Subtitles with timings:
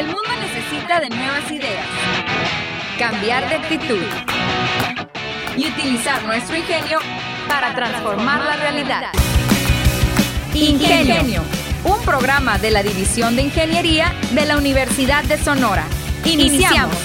[0.00, 1.86] El mundo necesita de nuevas ideas,
[2.98, 4.02] cambiar de actitud
[5.58, 7.00] y utilizar nuestro ingenio
[7.46, 9.02] para transformar la realidad.
[10.54, 11.42] Ingenio,
[11.84, 15.84] un programa de la División de Ingeniería de la Universidad de Sonora.
[16.24, 16.96] Iniciamos.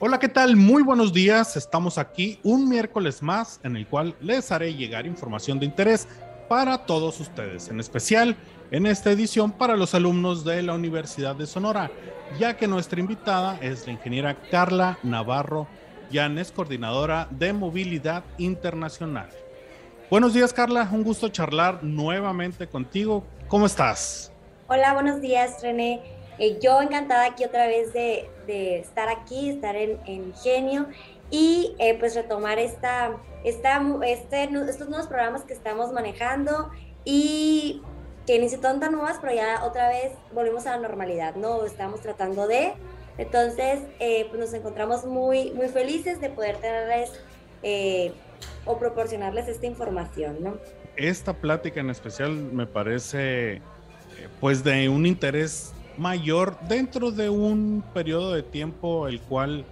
[0.00, 0.56] Hola, ¿qué tal?
[0.56, 1.56] Muy buenos días.
[1.56, 6.08] Estamos aquí un miércoles más en el cual les haré llegar información de interés
[6.48, 8.36] para todos ustedes, en especial
[8.70, 11.90] en esta edición para los alumnos de la Universidad de Sonora,
[12.38, 15.66] ya que nuestra invitada es la ingeniera Carla Navarro
[16.10, 19.30] Llanes, coordinadora de movilidad internacional.
[20.10, 20.88] Buenos días, Carla.
[20.90, 23.24] Un gusto charlar nuevamente contigo.
[23.46, 24.32] ¿Cómo estás?
[24.66, 26.00] Hola, buenos días, René.
[26.38, 28.28] Eh, yo encantada aquí otra vez de,
[28.78, 30.86] estar aquí, estar en, Ingenio
[31.30, 36.70] y eh, pues retomar esta, esta, este, estos nuevos programas que estamos manejando
[37.04, 37.82] y
[38.28, 41.64] que ni se tan nuevas, pero ya otra vez volvimos a la normalidad, ¿no?
[41.64, 42.74] Estamos tratando de...
[43.16, 47.10] Entonces, eh, pues nos encontramos muy, muy felices de poder tenerles
[48.66, 50.58] o proporcionarles esta información, ¿no?
[50.96, 53.62] Esta plática en especial me parece
[54.40, 59.64] pues de un interés mayor dentro de un periodo de tiempo el cual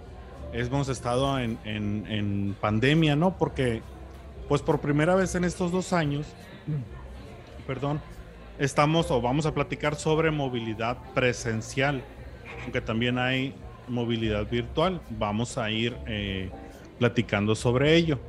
[0.51, 3.37] hemos estado en, en, pandemia, ¿no?
[3.37, 3.83] Porque
[4.49, 6.25] pues por primera vez en estos dos años,
[7.67, 8.01] perdón,
[8.59, 12.01] estamos o vamos a platicar sobre movilidad presencial,
[12.63, 13.53] aunque también hay
[13.87, 15.01] movilidad virtual.
[15.11, 16.49] Vamos a ir eh,
[16.99, 18.19] platicando sobre ello.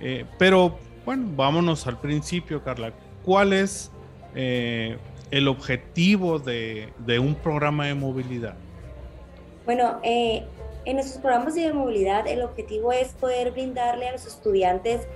[0.00, 2.92] Eh, pero bueno, vámonos al principio, Carla.
[3.24, 3.90] ¿Cuál es
[4.34, 4.96] eh,
[5.30, 8.54] el objetivo de, un programa de movilidad?
[9.64, 10.44] Bueno, en
[10.94, 15.06] nuestros programas de movilidad el objetivo es poder brindarle a los estudiantes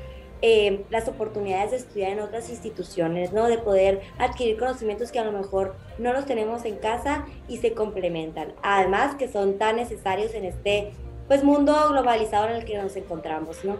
[0.42, 3.46] eh, las oportunidades de estudiar en otras instituciones, ¿no?
[3.46, 7.72] De poder adquirir conocimientos que a lo mejor no los tenemos en casa y se
[7.72, 8.52] complementan.
[8.62, 10.92] Además que son tan necesarios en este
[11.26, 13.76] pues mundo globalizado en el que nos encontramos, ¿no?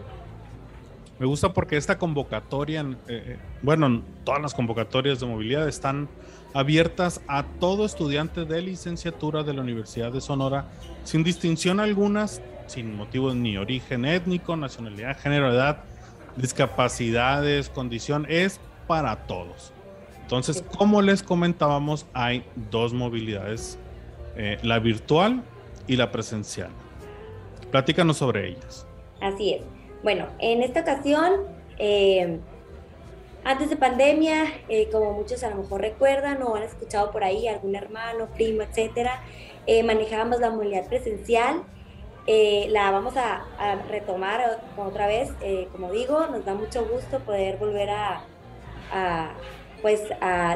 [1.19, 6.07] Me gusta porque esta convocatoria, eh, eh, bueno, todas las convocatorias de movilidad están
[6.53, 10.69] abiertas a todo estudiante de licenciatura de la Universidad de Sonora,
[11.03, 15.83] sin distinción algunas, sin motivos ni origen étnico, nacionalidad, género, edad,
[16.37, 19.73] discapacidades, condición, es para todos.
[20.21, 23.77] Entonces, como les comentábamos, hay dos movilidades,
[24.35, 25.41] eh, la virtual
[25.87, 26.69] y la presencial.
[27.71, 28.85] Platícanos sobre ellas.
[29.21, 29.61] Así es.
[30.03, 31.31] Bueno, en esta ocasión,
[31.79, 32.39] eh,
[33.43, 37.47] antes de pandemia, eh, como muchos a lo mejor recuerdan o han escuchado por ahí,
[37.47, 39.21] algún hermano, primo, etcétera,
[39.85, 41.63] manejábamos la movilidad presencial.
[42.27, 43.45] La vamos a,
[43.89, 45.31] retomar otra vez,
[45.71, 48.21] como digo, nos da mucho gusto poder volver a,
[49.81, 50.03] pues,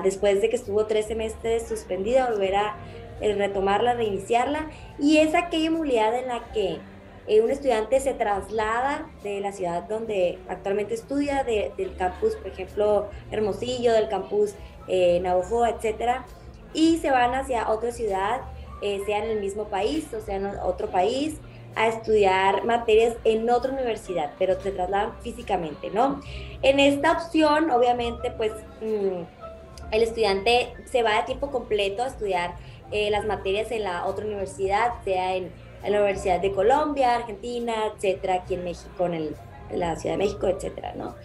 [0.04, 2.76] después de que estuvo tres semestres suspendida, volver a
[3.22, 4.70] retomarla, reiniciarla.
[5.00, 6.80] Y es aquella movilidad en la que
[7.28, 13.10] eh, un estudiante se traslada de la ciudad donde actualmente estudia, del campus, por ejemplo,
[13.30, 14.56] Hermosillo, del campus
[14.88, 16.26] eh, Navajo, etcétera,
[16.74, 18.42] y se van hacia otra ciudad,
[18.82, 21.40] eh, sea en el mismo país o sea en otro país,
[21.76, 26.22] a estudiar materias en otra universidad, pero se trasladan físicamente, ¿no?
[26.62, 28.52] En esta opción, obviamente, pues
[28.82, 32.56] mm, el estudiante se va a tiempo completo a estudiar
[32.92, 35.52] eh, las materias en la otra universidad, sea en
[35.84, 39.36] en la Universidad de Colombia, Argentina, etcétera, aquí en México, en,
[39.72, 41.16] la Ciudad de México, etcétera, ¿no?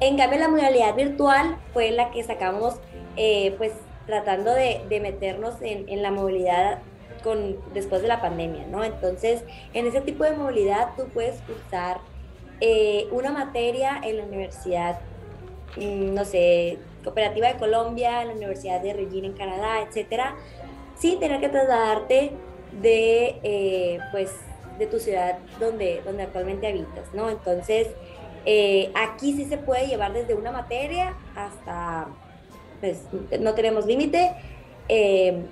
[0.00, 2.74] En cambio, la modalidad virtual fue la que sacamos,
[3.16, 3.72] eh, pues,
[4.06, 6.78] tratando de, meternos en, la movilidad
[7.74, 8.82] después de la pandemia, ¿no?
[8.84, 9.42] Entonces,
[9.74, 11.98] en ese tipo de movilidad tú puedes cursar
[12.60, 15.00] eh, una materia en la universidad,
[15.76, 20.34] mm, no sé, Cooperativa de Colombia, en la Universidad de Regina en Canadá, etcétera,
[20.98, 22.32] sin tener que trasladarte
[22.82, 24.30] de, eh, pues,
[24.78, 27.30] de tu ciudad donde, donde actualmente habitas, ¿no?
[27.30, 27.88] Entonces,
[28.46, 32.08] eh, aquí sí se puede llevar desde una materia hasta,
[32.80, 33.02] pues,
[33.40, 34.32] no tenemos límite,
[34.88, 35.44] eh,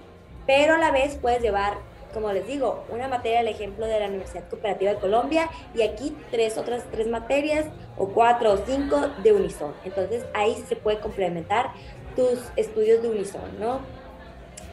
[0.48, 1.74] pero a la vez puedes llevar,
[2.14, 6.16] como les digo, una materia, el ejemplo de la Universidad Cooperativa de Colombia, y aquí
[6.30, 7.66] tres otras tres materias,
[7.98, 9.74] o cuatro o cinco de Unison.
[9.84, 11.72] Entonces, ahí se puede complementar
[12.16, 13.80] tus estudios de Unison, ¿no?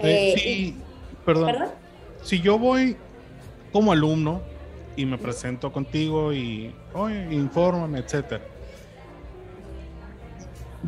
[0.01, 0.77] sí,
[1.25, 1.45] perdón.
[1.45, 1.69] ¿Perdón?
[2.23, 2.95] si yo voy
[3.73, 4.41] como alumno
[4.95, 8.45] y me presento contigo y, oye, infórmame, etcétera.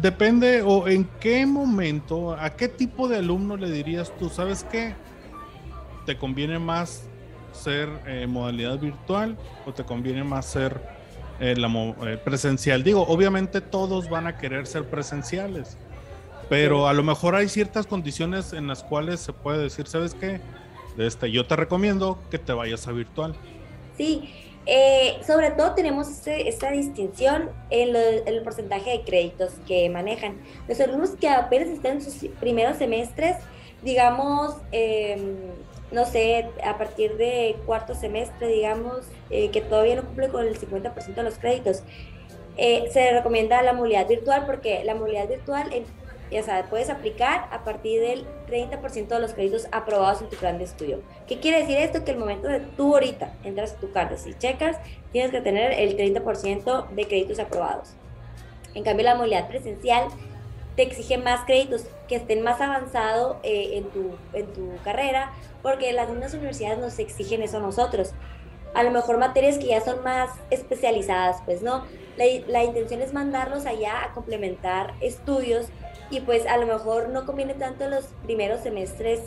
[0.02, 4.94] Depende o en qué momento, a qué tipo de alumno le dirías tú, ¿sabes qué?
[6.06, 7.08] ¿Te conviene más
[7.52, 9.36] ser eh, modalidad virtual
[9.66, 10.80] o te conviene más ser
[11.40, 12.84] eh, la, eh, presencial?
[12.84, 15.78] Digo, obviamente todos van a querer ser presenciales,
[16.48, 20.40] Pero a lo mejor hay ciertas condiciones en las cuales se puede decir, ¿sabes qué?
[20.98, 23.34] Este, yo te recomiendo que te vayas a virtual.
[23.98, 30.42] Sí, eh, sobre todo tenemos este, esta distinción en, el porcentaje de créditos que manejan.
[30.68, 33.38] Los alumnos que apenas están en sus primeros semestres,
[33.82, 35.38] digamos, em,
[35.92, 40.60] no sé, a partir de cuarto semestre, digamos, eh, que todavía no cumple con el
[40.60, 41.84] 50% de los créditos,
[42.58, 45.72] eh, se recomienda la movilidad virtual porque la movilidad virtual
[46.32, 50.58] ya sabes, puedes aplicar a partir del 30% de los créditos aprobados en tu plan
[50.58, 51.02] de estudio.
[51.28, 52.04] ¿Qué quiere decir esto?
[52.04, 54.78] Que el momento de tú ahorita entras a tu carta y checas,
[55.12, 57.94] tienes que tener el 30% de créditos aprobados.
[58.74, 60.08] En cambio, la movilidad presencial
[60.76, 65.32] te exige más créditos que estén más avanzado eh, en, tu, en tu carrera,
[65.64, 68.12] porque las mismas universidades nos exigen eso a nosotros.
[68.76, 71.86] A lo mejor materias que ya son más especializadas, pues no.
[72.16, 75.68] La, la intención es mandarlos allá a complementar estudios
[76.10, 79.22] y pues a lo mejor no conviene tanto los primeros semestres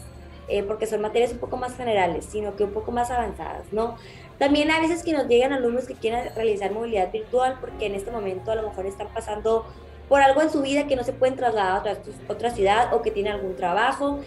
[0.49, 3.97] eh, porque son materias un poco más generales, sino que un poco más avanzadas, ¿no?
[4.39, 8.11] También a veces que nos llegan alumnos que quieren realizar movilidad virtual porque en este
[8.11, 9.67] momento a lo mejor están pasando
[10.09, 11.97] por algo en su vida que no se pueden trasladar a otra,
[12.27, 14.19] otra ciudad o que tienen algún trabajo.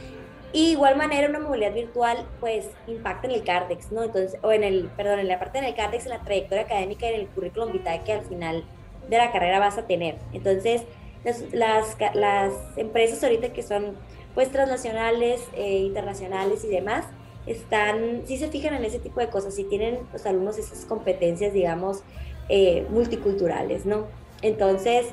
[0.53, 4.03] Y igual manera una movilidad virtual pues impacta en el CARDEX, ¿no?
[4.03, 7.15] Entonces, o en el, perdón, en la parte del CARDEX, en la trayectoria académica y
[7.15, 8.63] en el currículum vitae que al final
[9.09, 10.15] de la carrera vas a tener.
[10.31, 10.83] Entonces,
[11.23, 13.95] las, las, empresas ahorita que son
[14.35, 17.05] pues transnacionales, eh, internacionales y demás,
[17.45, 21.53] están, sí se fijan en ese tipo de cosas, si tienen los alumnos esas competencias,
[21.53, 22.03] digamos,
[22.49, 24.07] eh, multiculturales, ¿no?
[24.41, 25.07] Entonces,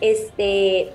[0.00, 0.92] este,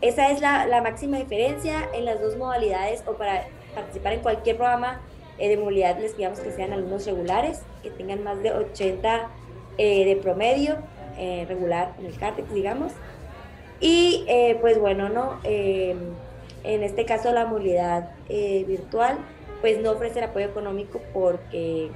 [0.00, 4.56] esa es la, la, máxima diferencia en las dos modalidades o para participar en cualquier
[4.56, 5.00] programa
[5.38, 9.30] eh, de movilidad les pidamos que sean alumnos regulares, que tengan más de 80
[9.78, 10.76] de promedio
[11.48, 12.92] regular en el CARTEX, digamos,
[13.82, 15.40] y eh, pues bueno, ¿no?
[15.42, 15.98] Em,
[16.64, 19.18] en este caso la movilidad eh, virtual
[19.60, 21.90] pues no ofrece el apoyo económico porque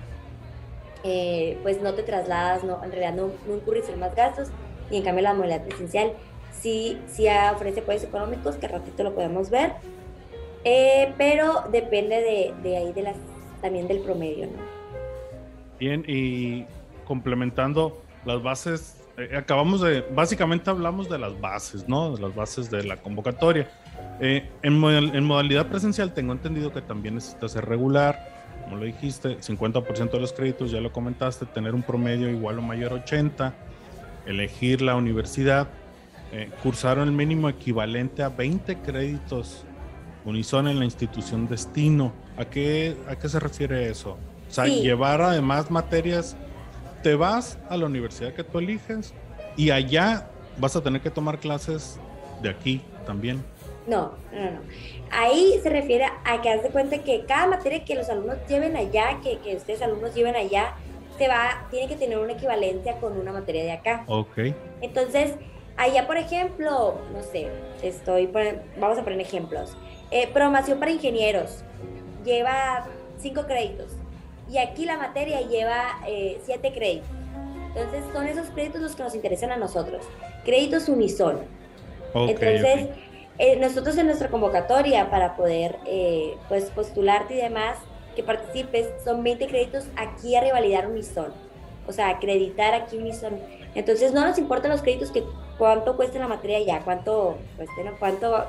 [1.05, 4.49] eh, pues no te trasladas, no, en realidad no, no incurres en más gastos
[4.91, 6.12] y en cambio la movilidad presencial
[6.53, 9.73] sí, sí ofrece apoyos económicos que ratito lo podemos ver,
[11.17, 13.17] pero depende de, de, ahí de las,
[13.62, 14.77] también del promedio, ¿no?
[15.79, 16.65] Bien, y
[17.05, 22.15] complementando las bases eh, acabamos de, básicamente hablamos de las bases, ¿no?
[22.17, 23.69] De las bases de la convocatoria.
[24.21, 29.39] Eh, en, en, modalidad presencial tengo entendido que también necesita ser regular, como lo dijiste,
[29.39, 33.55] 50% de los créditos, ya lo comentaste, tener un promedio igual o mayor a 80,
[34.27, 35.69] elegir la universidad,
[36.33, 39.65] eh, cursar el mínimo equivalente a 20 créditos
[40.25, 42.13] unison en la institución destino.
[42.37, 44.19] ¿A qué, a qué se refiere eso?
[44.49, 46.37] O sea, llevar además materias
[47.06, 49.14] te vas a la universidad que tú eliges
[49.56, 50.26] y allá
[50.58, 52.00] vas a tener que tomar clases
[52.43, 53.44] de aquí también.
[53.87, 54.58] No, no, no.
[55.12, 58.76] Ahí se refiere a que haz de cuenta que cada materia que los alumnos lleven
[58.76, 60.75] allá, que, que ustedes alumnos lleven allá,
[61.17, 64.03] se va, tiene que tener una equivalencia con una materia de acá.
[64.08, 64.38] Ok.
[64.81, 65.37] Entonces,
[65.76, 67.53] allá, por ejemplo, no sé,
[67.85, 68.26] estoy,
[68.81, 69.76] vamos a poner ejemplos.
[70.11, 71.62] Eh, programación para ingenieros
[72.25, 72.85] lleva
[73.20, 73.95] cinco créditos
[74.50, 77.08] y aquí la materia lleva eh, siete créditos.
[77.75, 80.04] Entonces son esos créditos los que nos interesan a nosotros,
[80.44, 81.40] créditos unison.
[82.14, 82.88] Entonces,
[83.38, 87.76] eh, nosotros en nuestra convocatoria para poder eh, pues postularte y demás,
[88.15, 91.32] que participes, son 20 créditos aquí a rivalidad unison.
[91.86, 93.38] O sea, acreditar aquí unison.
[93.74, 95.22] Entonces no nos importan los créditos que
[95.58, 98.46] cuánto cueste la materia ya, cuánto, cueste, cuánto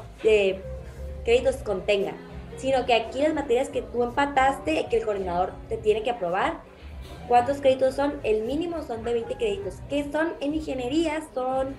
[1.25, 2.13] créditos contenga
[2.58, 6.62] sino que aquí las materias que tú empataste, que el coordinador te tiene que aprobar,
[7.28, 8.20] ¿cuántos créditos son?
[8.24, 11.76] El mínimo son de 20 créditos, que son en ingeniería, son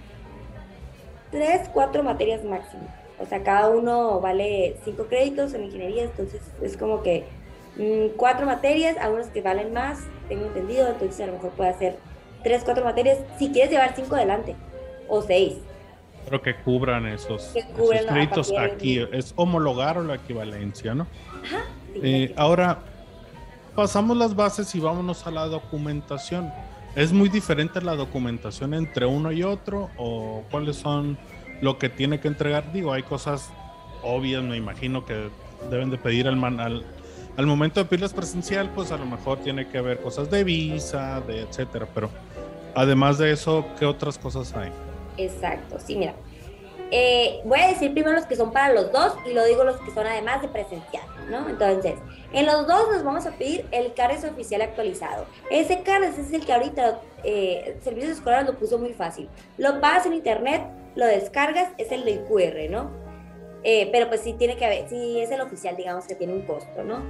[1.30, 2.88] 3, 4 materias máximo.
[3.20, 7.25] O sea, cada uno vale 5 créditos en ingeniería, entonces es como que
[8.16, 11.97] 4 mm, materias, algunos que valen más, tengo entendido, entonces a lo mejor puede hacer
[12.44, 14.54] 3, 4 materias, si quieres llevar 5 adelante,
[15.08, 15.54] o 6
[16.28, 17.54] Creo que cubran esos,
[18.08, 19.00] créditos aquí.
[19.12, 21.06] Es homologar o la equivalencia, ¿no?
[21.44, 21.64] Ajá.
[21.94, 22.80] Eh, ahora,
[23.75, 26.52] pasamos las bases y vámonos a la documentación.
[26.94, 29.90] ¿Es muy diferente la documentación entre uno y otro?
[29.97, 31.18] ¿O cuáles son
[31.61, 32.73] lo que tiene que entregar?
[32.73, 33.50] Digo, hay cosas
[34.02, 35.28] obvias, me imagino que
[35.70, 36.85] deben de pedir al, man, al,
[37.37, 41.20] al momento de pedirles presencial, pues a lo mejor tiene que haber cosas de visa,
[41.20, 41.87] de etcétera.
[41.94, 42.11] Pero
[42.75, 44.73] además de eso, ¿qué otras cosas hay?
[45.18, 46.14] Exacto, sí, mira.
[46.90, 49.76] Eh, voy a decir primero los que son para los dos y luego digo los
[49.80, 51.46] que son además de presencial, ¿no?
[51.46, 51.96] Entonces,
[52.32, 55.26] en los dos nos vamos a pedir el CARES oficial actualizado.
[55.50, 59.28] Ese CARES es el que ahorita eh, Servicios Escolares lo puso muy fácil.
[59.58, 60.62] Lo pagas en internet,
[60.94, 62.90] lo descargas, es el del QR, ¿no?
[63.64, 66.42] Eh, pero pues sí tiene que haber, sí es el oficial, digamos que tiene un
[66.42, 67.02] costo, ¿no?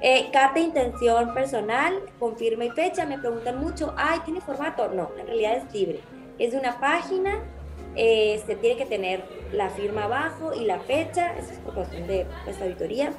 [0.00, 3.06] Eh, carta de intención personal, confirma y fecha.
[3.06, 4.88] Me preguntan mucho, ay, ¿tiene formato?
[4.88, 6.00] No, en realidad es libre.
[6.38, 7.38] Es de una página,
[7.94, 12.26] se tiene que tener la firma abajo y la fecha, eso es por cuestión de
[12.46, 13.12] esta auditoría.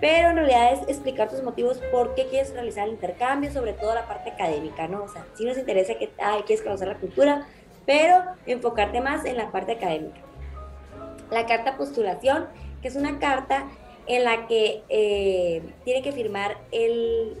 [0.00, 3.94] Pero en realidad es explicar tus motivos por qué quieres realizar el intercambio, sobre todo
[3.94, 5.04] la parte académica, ¿no?
[5.04, 7.46] O sea, si nos interesa que, ay, quieres conocer la cultura,
[7.86, 10.20] pero enfocarte más en la parte académica.
[11.30, 12.48] La carta postulación,
[12.82, 13.68] que es una carta
[14.06, 17.38] en la que eh, tiene que firmar el,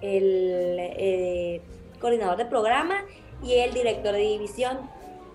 [0.00, 1.60] el eh,
[2.00, 3.04] coordinador de programa
[3.42, 4.78] y el director de división.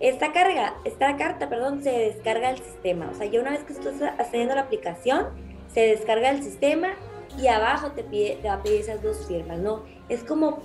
[0.00, 3.08] Esta, carga, esta carta perdón, se descarga del sistema.
[3.10, 5.28] O sea, ya una vez que estás haciendo la aplicación,
[5.72, 6.88] se descarga el sistema
[7.38, 9.84] y abajo te, pide, te va a pedir esas dos firmas, ¿no?
[10.08, 10.58] Es como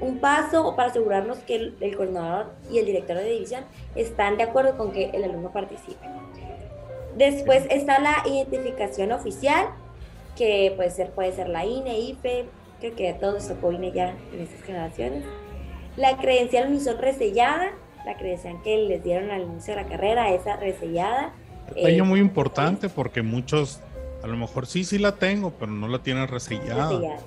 [0.00, 3.64] un paso para asegurarnos que el, el coordinador y el director de división
[3.94, 6.06] están de acuerdo con que el alumno participe.
[7.16, 9.68] Después está la identificación oficial,
[10.36, 12.46] que puede ser, puede ser la INE, IFE,
[12.80, 15.24] creo que a todos tocó INE ya en estas generaciones.
[15.96, 17.72] La credencial unison resellada,
[18.04, 21.32] la credencial que les dieron al inicio de la carrera, esa resellada.
[21.68, 23.80] Detalle eh, muy importante porque muchos,
[24.22, 26.90] a lo mejor sí, sí la tengo, pero no la tienen resellada.
[26.90, 27.20] resellada.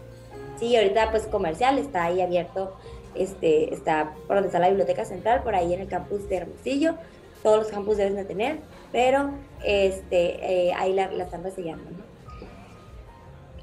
[0.59, 2.75] Sí, ahorita pues comercial está ahí abierto,
[3.15, 6.95] este, está por donde está la biblioteca central, por ahí en el campus de Hermosillo.
[7.43, 8.57] Todos los campus deben de tener
[8.91, 9.31] pero
[9.63, 11.83] este, eh, ahí la, la, están resellando.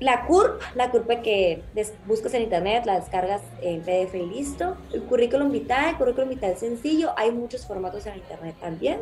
[0.04, 1.62] La CURP, la CURP que
[2.04, 4.76] buscas en internet, la descargas en PDF y listo.
[4.92, 9.00] El currículum vitae, el currículum vitae sencillo, hay muchos formatos en internet también.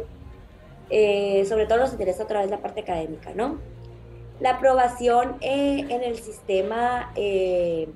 [0.90, 3.58] Eh, sobre todo nos interesa otra vez la parte académica, ¿no?
[4.38, 7.88] La aprobación eh, en el sistema de,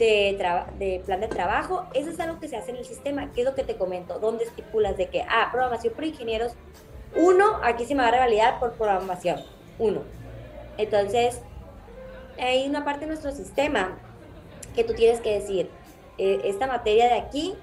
[0.00, 3.46] de, plan de trabajo, eso es algo que se hace en el sistema, que es
[3.46, 6.52] lo que te comento, donde estipulas de que, ah, programación por ingenieros
[7.14, 9.40] uno, aquí se me va a revalidar por programación.
[9.78, 10.02] Uno.
[10.78, 11.42] Entonces,
[12.38, 13.98] hay una parte de nuestro sistema
[14.74, 15.70] que tú tienes que decir,
[16.18, 17.54] eh, esta materia de aquí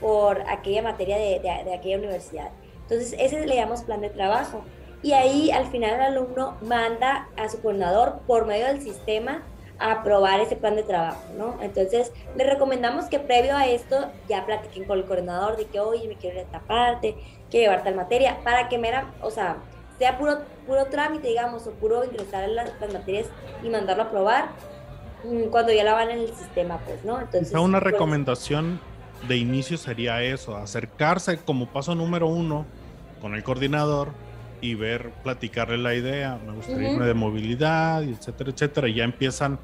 [0.00, 2.50] por aquella materia de, de, aquella universidad.
[2.82, 4.62] Entonces, ese le llamamos plan de trabajo.
[5.02, 9.42] Y ahí al final el alumno manda a su coordinador por medio del sistema
[9.78, 11.58] a aprobar ese plan de trabajo, ¿no?
[11.60, 16.08] Entonces, le recomendamos que previo a esto ya platiquen con el coordinador de que, oye,
[16.08, 17.16] me quiero ir a esta parte,
[17.50, 19.58] que llevar tal materia, para que mera, o sea,
[19.98, 23.26] sea puro, puro trámite, digamos, o puro ingresar en las, materias
[23.62, 24.48] y mandarlo a probar
[25.24, 27.20] mm, cuando ya la van en el sistema, pues, ¿no?
[27.20, 28.80] Entonces, una pues, recomendación
[29.28, 32.66] de inicio sería eso, acercarse como paso número uno
[33.20, 34.10] con el coordinador
[34.60, 39.58] y ver, platicarle la idea, me gustaría irme de movilidad, etcétera, etcétera, y ya empiezan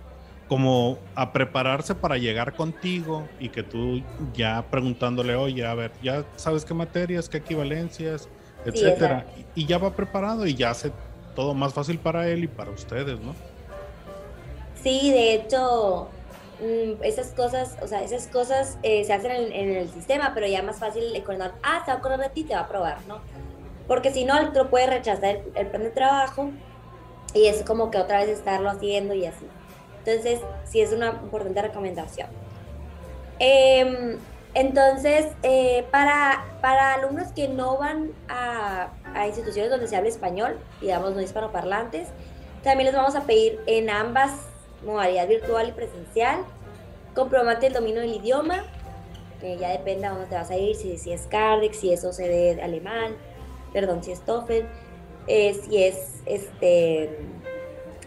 [0.49, 4.03] como a prepararse para llegar contigo y que tú
[4.35, 8.29] ya preguntándole, oye, a ver, ya sabes qué materias, qué equivalencias,
[8.65, 10.93] etcétera, y, ya va preparado y ya hace
[11.35, 13.35] todo más fácil para él y para ustedes, ¿no?
[14.83, 16.09] Sí, de hecho,
[16.61, 20.63] mm, esas cosas, o sea, esas cosas eh, se hacen en, el sistema, pero ya
[20.63, 22.99] más fácil el coordinador, ah, se va a acordar de ti, te va a probar,
[23.07, 23.21] ¿no?
[23.87, 26.51] Porque si no, el otro puede rechazar el, el plan de trabajo
[27.35, 29.47] y es como que otra vez estarlo haciendo y así.
[30.05, 32.29] Entonces, sí es una importante recomendación.
[33.39, 34.19] Em,
[34.55, 40.59] entonces, eh, para, para alumnos que no van a, a, instituciones donde se habla español,
[40.81, 42.09] digamos no hispanoparlantes,
[42.63, 44.33] también les vamos a pedir en ambas
[44.85, 46.41] modalidades virtual y presencial,
[47.15, 48.65] comprobante el dominio del idioma,
[49.41, 52.61] que ya depende a dónde te vas a ir, si, es Cardex, si es OCD
[52.63, 53.17] alemán,
[53.73, 54.67] perdón, si es TOEFL,
[55.27, 57.19] eh, si es este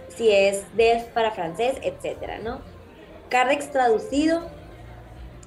[0.10, 2.62] si es DEF para francés, etcétera, ¿no?
[3.30, 4.44] Cardex traducido,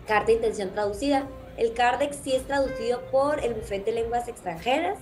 [0.09, 1.29] carta de intención traducida.
[1.57, 4.99] El Cardex sí es traducido por el Bufete de Lenguas Extranjeras,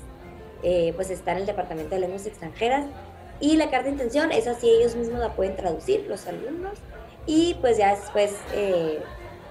[0.62, 2.84] eh, pues está en el Departamento de Lenguas Extranjeras.
[3.40, 6.78] Y la carta de intención, esa sí ellos mismos la pueden traducir, los alumnos.
[7.26, 9.00] Y pues ya después, eh,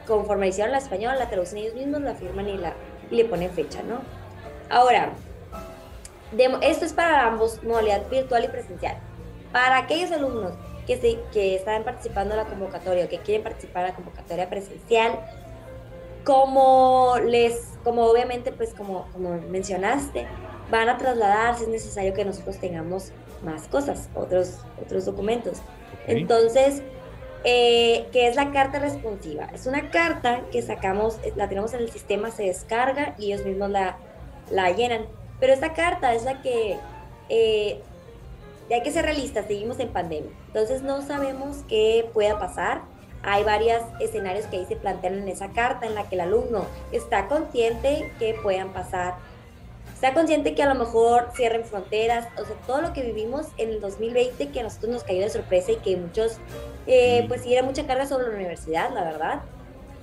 [0.07, 2.73] conforme hicieron la español, la traducen ellos mismos, la firman y, la,
[3.09, 4.01] y le ponen fecha, ¿no?
[4.69, 5.13] Ahora,
[6.61, 8.97] esto es para ambos, modalidad virtual y presencial.
[9.51, 10.53] Para aquellos alumnos
[10.87, 14.49] que, se, que están participando en la convocatoria o que quieren participar en la convocatoria
[14.49, 15.19] presencial,
[16.25, 20.27] como les, como obviamente, pues como, como mencionaste,
[20.71, 23.11] van a trasladar si es necesario que nosotros tengamos
[23.43, 25.59] más cosas, otros, otros documentos.
[26.07, 26.81] Entonces,
[27.43, 29.45] eh, que es la carta responsiva.
[29.53, 33.69] Es una carta que sacamos, la tenemos en el sistema, se descarga y ellos mismos
[33.69, 33.97] la,
[34.49, 35.05] la llenan.
[35.39, 36.79] Pero esta carta es la que
[37.29, 37.81] eh,
[38.71, 40.31] hay que ser realistas, seguimos en pandemia.
[40.47, 42.81] Entonces no sabemos qué pueda pasar.
[43.25, 46.65] Hay varios escenarios que ahí se plantean en esa carta en la que el alumno
[46.91, 49.15] está consciente que puedan pasar
[49.99, 53.69] sea consciente que a lo mejor cierren fronteras, o sea, todo lo que vivimos en
[53.69, 56.37] el 2020 que a nosotros nos cayó de sorpresa y que muchos,
[56.85, 59.41] eh, pues sí era mucha carga sobre la universidad, la verdad.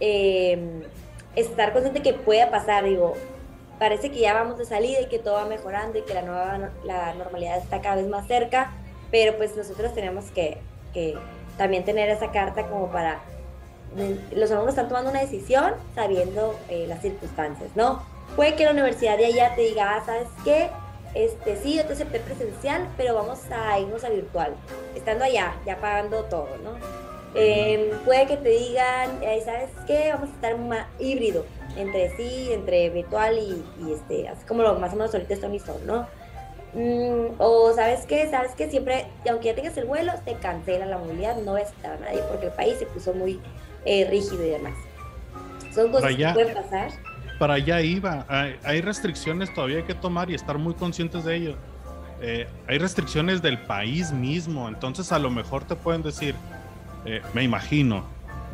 [0.00, 0.82] Eh,
[1.36, 3.14] estar consciente que pueda pasar, digo,
[3.78, 6.70] parece que ya vamos de salida y que todo va mejorando y que la nueva
[6.84, 8.72] la normalidad está cada vez más cerca,
[9.10, 10.58] pero pues nosotros tenemos que,
[10.94, 11.14] que
[11.56, 13.20] también tener esa carta como para
[14.34, 18.02] los alumnos están tomando una decisión sabiendo eh, las circunstancias, ¿no?
[18.36, 20.70] Puede que la universidad de allá te diga, ah, ¿sabes qué?
[21.14, 24.54] Este, sí, yo te acepté presencial, pero vamos a irnos a virtual,
[24.94, 26.70] estando allá, ya pagando todo, ¿no?
[27.34, 30.10] Em, puede que te digan, ¿sabes qué?
[30.12, 31.44] Vamos a estar más híbrido
[31.76, 35.58] entre sí, entre virtual y, este, así como lo más o menos ahorita está mi
[35.58, 36.06] son, ¿no?
[36.74, 40.96] Mm, o sabes qué, sabes que siempre, aunque ya tengas el vuelo, te cancela la
[40.96, 43.40] movilidad, no ves a nadie porque el país se puso muy
[43.84, 44.74] eh, rígido y demás.
[45.74, 46.90] Son cosas que pueden pasar.
[47.38, 48.24] Para allá iba.
[48.62, 51.56] Hay, restricciones todavía que tomar y estar muy conscientes de ello.
[52.20, 56.36] Eh, hay restricciones del país mismo, entonces a lo mejor te pueden decir,
[57.04, 58.04] eh, me imagino,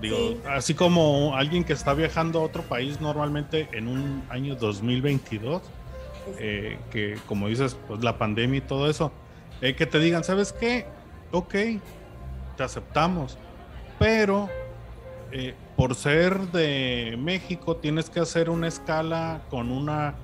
[0.00, 5.60] digo, así como alguien que está viajando a otro país normalmente en un año 2022,
[6.36, 9.12] que como dices, pues la pandemia y todo eso,
[9.60, 10.86] que te digan, ¿sabes qué?
[11.32, 11.54] Ok,
[12.56, 13.38] te aceptamos,
[13.98, 14.48] pero
[15.30, 20.14] eh, por ser de México tienes que hacer una escala con una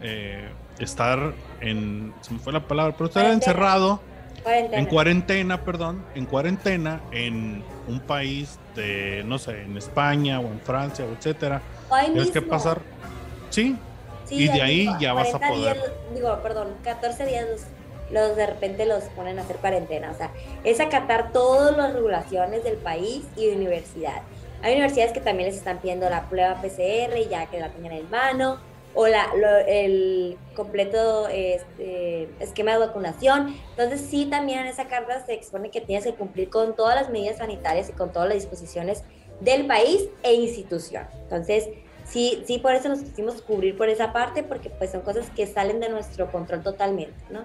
[0.00, 4.00] eh, estar en se me fue la palabra pero estar encerrado
[4.46, 10.60] en cuarentena perdón en cuarentena en un país de no sé en España o en
[10.60, 11.60] Francia o etcétera
[12.06, 12.80] tienes que pasar
[13.50, 13.76] sí,
[14.32, 17.60] y de ahí ya vas a poder digo perdón 14 días los,
[18.10, 20.30] los de repente los ponen a hacer cuarentena o sea
[20.64, 24.22] es acatar todas las regulaciones del país y de universidad
[24.62, 27.92] hay universidades que también les están pidiendo la prueba PCR y ya que la tengan
[27.92, 28.60] en mano,
[28.94, 29.26] o la,
[29.66, 33.56] el completo este, esquema de vacunación.
[33.70, 37.10] Entonces sí, también en esa carta se expone que tienes que cumplir con todas las
[37.10, 39.02] medidas sanitarias y con todas las disposiciones
[39.40, 41.06] del país e institución.
[41.22, 41.68] Entonces,
[42.12, 45.46] sí, sí, por eso nos quisimos cubrir por esa parte, porque pues son cosas que
[45.46, 47.44] salen de nuestro control totalmente, ¿no?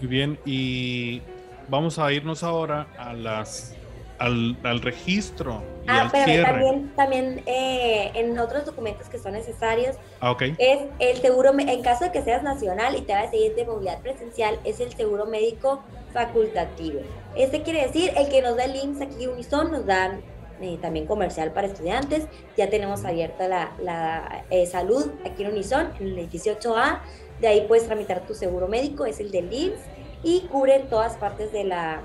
[0.00, 1.20] Muy bien, y
[1.68, 3.74] vamos a irnos ahora a las
[4.18, 5.62] al, al registro.
[5.84, 10.54] Y ah, pero también, también eh, en otros documentos que son necesarios ah, okay.
[10.58, 13.64] es el seguro, en caso de que seas nacional y te vayas a ir de
[13.64, 17.00] movilidad presencial, es el seguro médico facultativo.
[17.36, 20.20] Este quiere decir el que nos da el IMSS aquí Unison, nos dan
[20.60, 22.26] eh, también comercial para estudiantes.
[22.56, 27.00] Ya tenemos abierta la, la eh, salud aquí en Unison, en el edificio 8A.
[27.40, 29.80] De ahí puedes tramitar tu seguro médico, es el del IMSS
[30.22, 32.02] y cubre todas partes de la,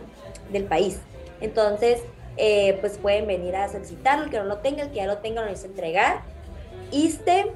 [0.51, 0.99] del país.
[1.41, 2.01] Entonces,
[2.37, 5.17] eh, pues pueden venir a solicitarlo, el que no lo tenga, el que ya lo
[5.19, 6.21] tenga lo necesita entregar.
[6.91, 7.51] ISTE,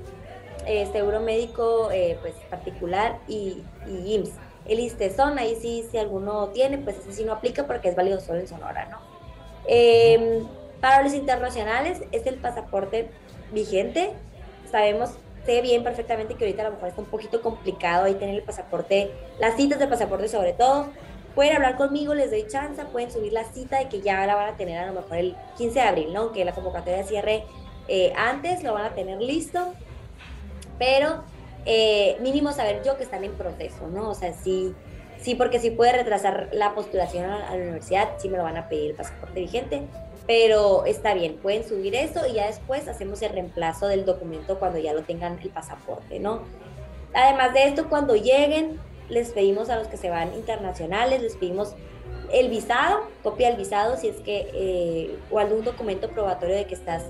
[0.65, 4.33] eh, seguro médico eh, pues particular y, y, IMSS.
[4.67, 7.95] El ISTE son, ahí sí, si alguno tiene, pues ese sí no aplica porque es
[7.95, 8.99] válido solo en Sonora, ¿no?
[9.65, 10.45] Em,
[10.81, 13.09] para los internacionales es el pasaporte
[13.51, 14.11] vigente.
[14.69, 15.11] Sabemos,
[15.45, 18.43] sé bien perfectamente que ahorita a lo mejor está un poquito complicado ahí tener el
[18.43, 20.87] pasaporte, las citas de pasaporte sobre todo,
[21.35, 24.49] pueden hablar conmigo, les doy chance, pueden subir la cita de que ya la van
[24.49, 26.31] a tener a lo mejor el 15 de abril, ¿no?
[26.31, 27.43] Que la convocatoria cierre
[27.87, 29.73] eh, antes, lo van a tener listo,
[30.79, 31.23] pero
[31.65, 34.09] eh, mínimo saber yo que están en proceso, ¿no?
[34.09, 34.73] O sea, sí,
[35.21, 38.67] sí, porque si puede retrasar la postulación a, la universidad, sí me lo van a
[38.67, 39.83] pedir el pasaporte vigente,
[40.27, 44.77] pero está bien, pueden subir eso y ya después hacemos el reemplazo del documento cuando
[44.77, 46.41] ya lo tengan el pasaporte, ¿no?
[47.13, 51.73] Además de esto, cuando lleguen, les pedimos a los que se van internacionales, les pedimos
[52.31, 56.75] el visado, copia del visado si es que, eh, o algún documento probatorio de que
[56.75, 57.05] estás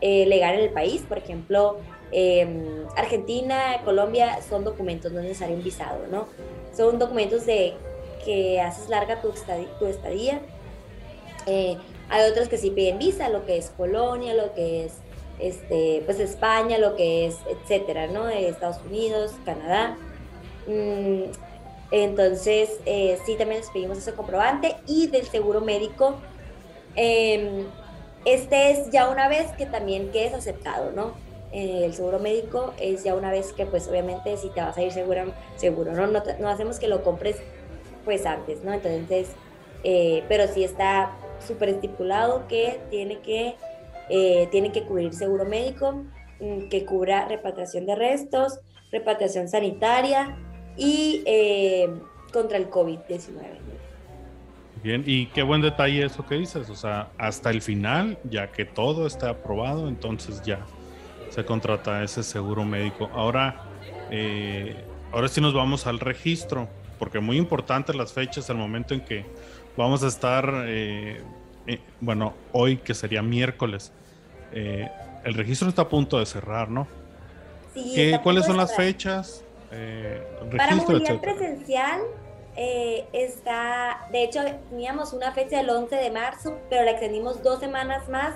[0.00, 1.78] eh, legal en el país, por ejemplo,
[2.10, 6.26] em, Argentina, Colombia son documentos, no es necesario un visado, ¿no?
[6.74, 7.74] Son documentos de
[8.24, 9.68] que haces larga tu estadía.
[9.78, 10.46] Tu.
[11.46, 11.76] Eh,
[12.08, 14.92] hay otros que sí piden visa, lo que es Polonia, lo que es
[15.38, 18.28] este, pues España, lo que es, etcétera, ¿no?
[18.28, 19.96] Estados Unidos, Canadá.
[20.66, 21.30] Mm,
[21.90, 26.16] entonces, eh, sí, también les pedimos ese comprobante y del seguro médico.
[26.94, 27.66] Em,
[28.24, 31.14] este es ya una vez que también quedes aceptado, ¿no?
[31.52, 34.82] Eh, el seguro médico es ya una vez que, pues, obviamente, si te vas a
[34.82, 36.06] ir seguro, seguro ¿no?
[36.06, 37.36] No, hacemos que lo compres,
[38.04, 38.72] pues, antes, ¿no?
[38.72, 39.28] Entonces,
[39.84, 43.56] eh, pero sí está súper estipulado que tiene que,
[44.50, 46.04] tiene que cubrir seguro médico,
[46.40, 48.60] mm, que cubra repatriación de restos,
[48.92, 50.36] repatriación sanitaria,
[50.76, 51.88] y eh,
[52.32, 53.30] contra el COVID-19.
[54.82, 58.64] Bien, y qué buen detalle eso que dices, o sea, hasta el final, ya que
[58.64, 60.60] todo está aprobado, entonces ya
[61.30, 63.10] se contrata ese seguro médico.
[63.12, 63.62] Ahora,
[64.10, 64.76] Eh,
[65.12, 66.68] ahora sí nos vamos al registro,
[66.98, 69.24] porque muy importante las fechas, el momento en que
[69.76, 71.20] vamos a estar, eh,
[71.66, 73.92] eh, bueno, hoy que sería miércoles.
[74.52, 76.86] el registro está a punto de cerrar, ¿no?
[77.74, 79.44] Sí, ¿Cuáles son las fechas?
[80.56, 82.00] Para movilidad presencial
[83.12, 88.08] está, de hecho teníamos una fecha del 11 de marzo, pero la extendimos dos semanas
[88.08, 88.34] más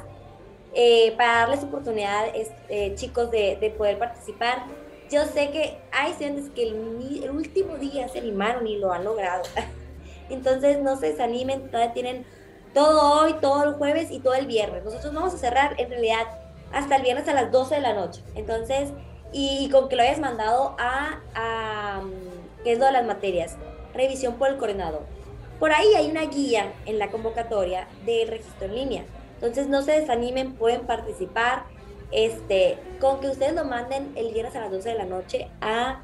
[1.17, 4.67] para darles oportunidad, este, chicos, de, de, poder participar.
[5.11, 9.43] Yo sé que hay estudiantes que el, último día se animaron y lo han logrado.
[10.31, 12.25] Entonces no se desanimen, todavía tienen
[12.75, 14.85] todo hoy, todo el jueves y todo el viernes.
[14.85, 16.27] Nosotros vamos a cerrar en realidad
[16.73, 18.23] hasta el viernes a las 12 de la noche.
[18.35, 18.91] Entonces,
[19.33, 22.03] y, con que lo hayas mandado a, a,
[22.65, 23.57] ¿qué es lo de las materias?
[23.95, 25.03] Revisión por el coordinador.
[25.59, 29.05] Por ahí hay una guía en la convocatoria del registro en línea.
[29.35, 31.65] Entonces no se desanimen, pueden participar
[32.13, 36.03] este, con que ustedes lo manden el viernes a las 12 de la noche a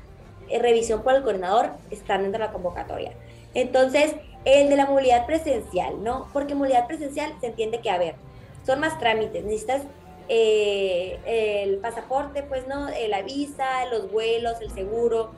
[0.49, 3.13] eh, revisión por el coordinador, están dentro de la convocatoria.
[3.57, 4.15] Entonces,
[4.45, 6.29] el de la movilidad presencial, ¿no?
[6.33, 8.15] Porque movilidad presencial se entiende que, a ver,
[8.65, 9.83] son más trámites, necesitas
[10.29, 11.19] eh,
[11.65, 12.89] el pasaporte, pues, ¿no?
[12.89, 15.31] Eh, la visa, los vuelos, el seguro,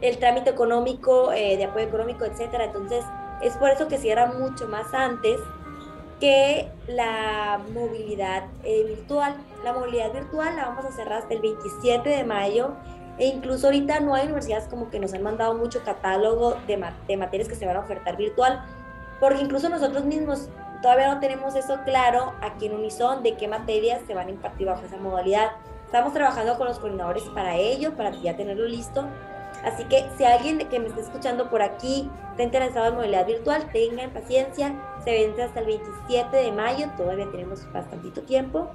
[0.00, 2.64] el trámite económico, de apoyo económico, etcétera.
[2.64, 3.04] Entonces,
[3.42, 5.40] es por eso que cierra mucho más antes
[6.20, 9.36] que la movilidad eh, virtual.
[9.64, 12.74] La movilidad virtual la vamos a cerrar hasta el 27 de mayo
[13.18, 17.16] e incluso ahorita no hay universidades como que nos han mandado mucho catálogo de, de
[17.16, 18.64] materias que se van a ofertar virtual,
[19.20, 20.48] porque incluso nosotros mismos
[20.82, 24.66] todavía no tenemos eso claro aquí en Unison de qué materias se van a impartir
[24.66, 25.52] bajo esa modalidad.
[25.86, 29.06] Estamos trabajando con los coordinadores para ello, para ya tenerlo listo,
[29.64, 33.66] Así que si alguien que me está escuchando por aquí está interesado en movilidad virtual,
[33.72, 38.70] tengan paciencia, se vence hasta el 27 de mayo, todavía tenemos bastantito tiempo.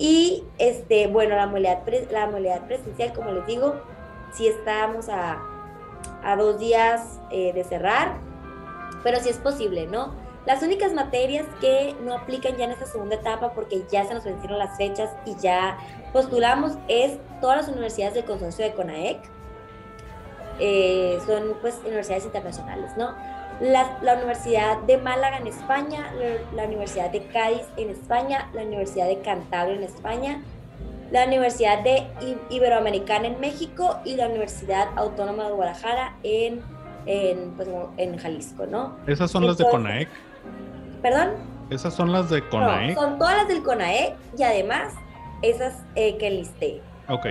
[0.00, 3.74] Y este, bueno, la movilidad, la presencial, como les digo,
[4.32, 5.38] si estamos a,
[6.24, 8.14] a dos días eh, de cerrar,
[9.02, 10.14] pero si es posible, ¿no?
[10.46, 14.24] Las únicas materias que no aplican ya en esta segunda etapa porque ya se nos
[14.24, 15.76] vencieron las fechas y ya
[16.14, 19.18] postulamos es todas las universidades del consorcio de CONAEC,
[20.60, 23.14] eh, son pues universidades internacionales, ¿no?
[23.60, 26.12] La, la, Universidad de Málaga en España,
[26.54, 30.42] la, Universidad de Cádiz en España, la Universidad de Cantabria en España,
[31.10, 32.06] la Universidad de
[32.50, 36.62] Iberoamericana en México y la Universidad Autónoma de Guadalajara en,
[37.06, 37.68] en, pues,
[37.98, 38.96] en Jalisco, ¿no?
[39.06, 40.08] Esas son las de CONAEC.
[41.02, 41.30] ¿Perdón?
[41.68, 42.94] Esas son las de CONAEC.
[42.94, 44.94] son todas las del CONAEC y además
[45.42, 46.80] esas eh, que listé.
[47.08, 47.26] Ok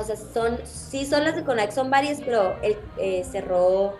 [0.00, 3.96] o sea, son, sí son las de CONAC, son varias, pero el, eh, cerró,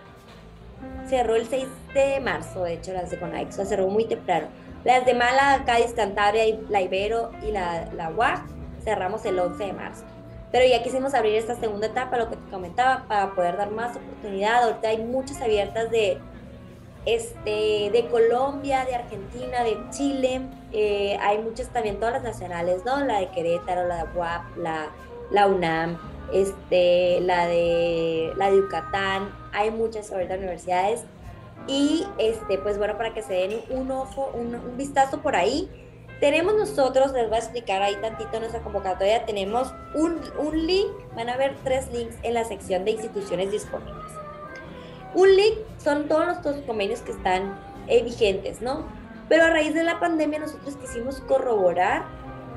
[1.07, 4.47] cerró el 6 de marzo, de hecho, las de CONAC, o sea, cerró muy temprano.
[4.83, 8.41] Las de Málaga, Cádiz, Cantabria, la Ibero y la, la UAC
[8.83, 10.05] cerramos el 11 de marzo.
[10.51, 13.95] Pero ya quisimos abrir esta segunda etapa, lo que te comentaba, para poder dar más
[13.95, 14.63] oportunidad.
[14.63, 16.17] Ahorita hay muchas abiertas de,
[17.05, 20.41] este, de Colombia, de Argentina, de Chile.
[20.71, 22.99] Eh, hay muchas también, todas las nacionales, ¿no?
[23.05, 24.87] La de Querétaro, la de UAP, la
[25.31, 25.97] la UNAM,
[26.33, 31.03] este, la, de, la de Yucatán, hay muchas ahorita universidades.
[31.67, 35.69] Y este, pues bueno, para que se den un ojo, un, vistazo por ahí,
[36.19, 41.29] tenemos nosotros, les voy a explicar ahí tantito nuestra convocatoria, tenemos un, un, link, van
[41.29, 44.11] a ver tres links en la sección de instituciones disponibles.
[45.13, 48.85] Un link son todos los convenios que están eh, vigentes, ¿no?
[49.27, 52.03] Pero a raíz de la pandemia nosotros quisimos corroborar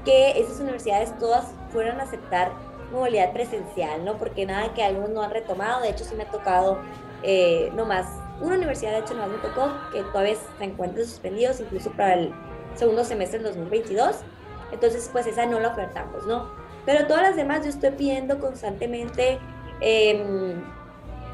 [0.05, 2.53] que esas universidades todas fueran a aceptar
[2.93, 4.19] movilidad presencial, ¿no?
[4.19, 6.79] Porque nada que algunos no han retomado, de hecho sí me ha tocado
[7.23, 8.07] eh, nomás,
[8.41, 12.35] una universidad de hecho nomás me tocó que todavía se encuentran suspendidos incluso para el
[12.75, 14.17] segundo semestre del 2022,
[14.73, 16.51] entonces pues esa no la ofertamos, ¿no?
[16.85, 19.39] Pero todas las demás yo estoy pidiendo constantemente
[19.81, 20.63] em,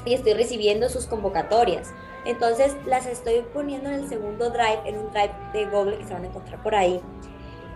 [0.05, 1.93] y estoy recibiendo sus convocatorias.
[2.25, 6.13] Entonces las estoy poniendo en el segundo drive, en un drive de Google que se
[6.13, 7.01] van a encontrar por ahí.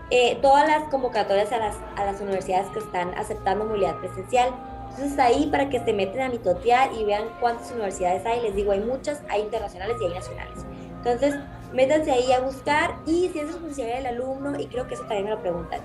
[0.09, 4.53] Eh, todas las convocatorias a las, a las universidades que están aceptando movilidad presencial.
[4.91, 8.71] Entonces ahí para que se meten a mitotear y vean cuántas universidades hay, les digo,
[8.73, 10.65] hay muchas, hay internacionales y hay nacionales.
[10.97, 11.35] Entonces,
[11.73, 15.25] métanse ahí a buscar y si es responsabilidad del alumno, y creo que eso también
[15.25, 15.81] me lo preguntan.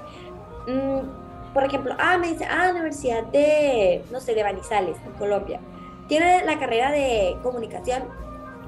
[0.67, 5.61] Mm, por ejemplo, ah, me dice, ah, Universidad de, no sé, de Banizales, en Colombia.
[6.07, 8.05] Tiene la carrera de comunicación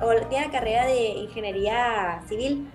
[0.01, 2.71] o tiene la carrera de ingeniería civil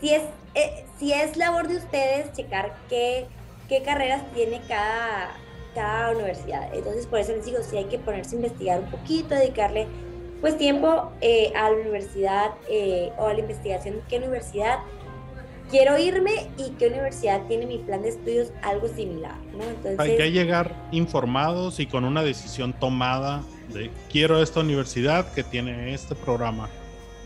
[0.00, 0.22] si es,
[0.54, 3.26] eh, si es labor de ustedes checar qué,
[3.68, 5.36] qué carreras tiene cada,
[5.74, 6.74] cada universidad.
[6.74, 9.86] Entonces, por eso les digo, si hay que ponerse a investigar un poquito, dedicarle
[10.40, 14.78] pues tiempo eh, a la universidad eh, o a la investigación, qué universidad
[15.70, 19.64] quiero irme y qué universidad tiene mi plan de estudios algo similar, ¿no?
[19.64, 25.42] Entonces, Hay que llegar informados y con una decisión tomada de quiero esta universidad que
[25.42, 26.68] tiene este programa.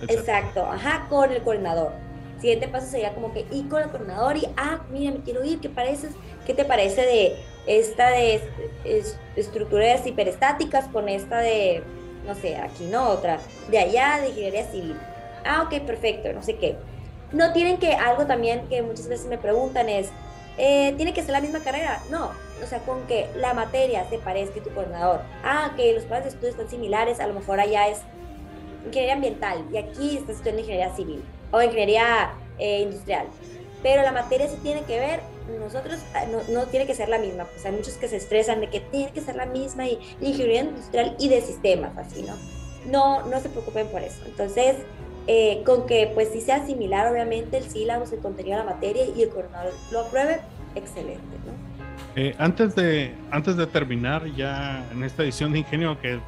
[0.08, 1.92] Exacto, ajá, con el coordinador.
[2.40, 5.60] Siguiente paso sería como que ir con el coordinador y, ah, mira, me quiero ir,
[5.60, 6.12] ¿qué, pareces,
[6.46, 8.40] qué te parece de esta de
[9.36, 11.82] estructuras hiperestáticas con esta de,
[12.26, 13.38] no sé, aquí no, otra,
[13.70, 14.96] de allá, de ingeniería civil?
[15.44, 16.76] Ah, ok, perfecto, no sé qué
[17.32, 20.08] no tienen que, algo también que muchas veces me preguntan es,
[20.58, 22.02] eh, ¿tiene que ser la misma carrera?
[22.10, 22.30] No,
[22.62, 25.20] o sea, con que la materia se parezca a tu coordinador.
[25.44, 28.00] Ah, que los planes de estudio están similares, a lo mejor allá es
[28.84, 33.26] ingeniería ambiental y aquí estás estudiando ingeniería civil o ingeniería eh, industrial.
[33.82, 35.20] Pero la materia sí tiene que ver,
[35.58, 38.68] nosotros ah, no, tiene que ser la misma, pues hay muchos que se estresan de
[38.68, 42.34] que tiene que ser la misma y, ingeniería industrial y de sistemas, así, ¿no?
[42.90, 44.20] No, no se preocupen por eso.
[44.26, 44.76] Entonces,
[45.26, 49.04] eh, con que pues sí sea similar obviamente el sílabo, el contenido de la materia
[49.04, 50.40] y el coordinador lo apruebe,
[50.74, 51.20] excelente.
[51.46, 51.70] ¿no?
[52.16, 56.18] Eh, antes, de, antes de terminar ya en esta edición de Ingenio que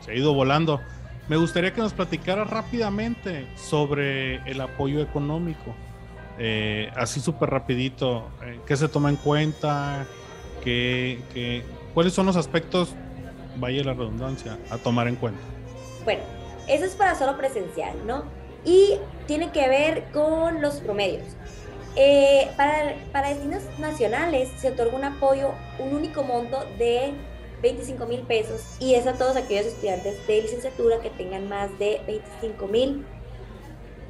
[0.00, 0.80] se ha ido volando,
[1.28, 5.74] me gustaría que nos platicara rápidamente sobre el apoyo económico.
[6.38, 8.28] Eh, así súper rapidito,
[8.66, 10.06] ¿qué se toma en cuenta?
[10.64, 11.62] ¿Qué, qué,
[11.94, 12.94] cuáles son los aspectos,
[13.56, 15.40] vaya la redundancia, a tomar en cuenta?
[16.04, 16.22] Bueno,
[16.68, 18.24] eso es para solo presencial, ¿no?
[18.64, 21.24] y tiene que ver con los promedios.
[21.94, 27.12] Eh, para, para destinos nacionales se otorga un apoyo, un único monto de
[27.62, 32.00] 25 mil pesos y es a todos aquellos estudiantes de licenciatura que tengan más de
[32.06, 33.06] 25 mil,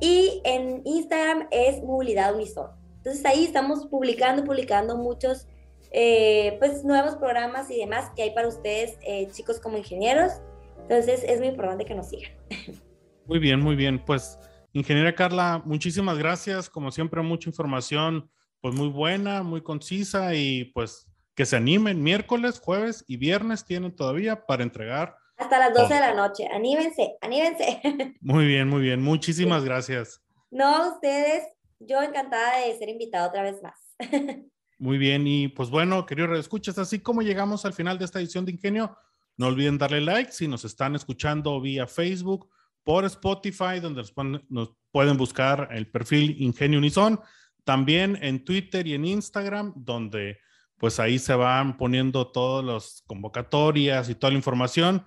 [0.00, 2.70] y en Instagram es Movilidad Unison.
[2.96, 5.46] Entonces ahí estamos publicando, publicando muchos
[5.90, 10.40] eh, pues nuevos programas y demás que hay para ustedes, eh, chicos como ingenieros.
[10.80, 12.32] Entonces es muy importante que nos sigan.
[13.28, 14.02] Muy bien, muy bien.
[14.02, 14.38] Pues,
[14.72, 16.70] ingeniera Carla, muchísimas gracias.
[16.70, 18.30] Como siempre, mucha información,
[18.62, 22.02] pues muy buena, muy concisa y pues que se animen.
[22.02, 25.14] Miércoles, jueves y viernes tienen todavía para entregar.
[25.36, 26.48] Hasta las 12 de la noche.
[26.50, 27.82] Anímense, anímense.
[28.22, 29.02] Muy bien, muy bien.
[29.02, 30.20] Muchísimas gracias.
[30.50, 31.44] No, ustedes,
[31.78, 33.78] yo encantada de ser invitada otra vez más.
[34.78, 38.44] Muy bien, y pues bueno, queridos escuchas, así como llegamos al final de esta edición
[38.46, 38.96] de Ingenio,
[39.36, 42.48] no olviden darle like si nos están escuchando vía Facebook,
[42.88, 44.02] por Spotify, donde
[44.48, 47.20] nos, pueden, buscar el perfil Ingenio Unison,
[47.62, 50.38] también en Twitter y en Instagram, donde
[50.78, 55.04] pues ahí se van poniendo todas las convocatorias y toda la información.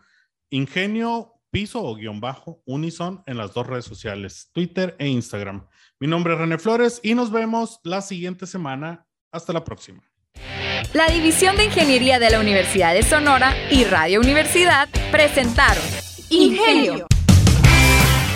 [0.51, 5.67] Ingenio piso o guion bajo Unison en las dos redes sociales, Twitter e Instagram.
[5.99, 10.03] Mi nombre es René Flores y nos vemos la siguiente semana hasta la próxima.
[10.93, 15.83] La División de Ingeniería de la Universidad de Sonora y Radio Universidad presentaron
[16.29, 17.07] Ingenio,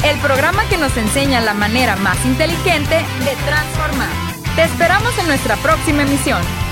[0.04, 4.10] el programa que nos enseña la manera más inteligente de transformar.
[4.56, 6.65] Te esperamos en nuestra próxima emisión.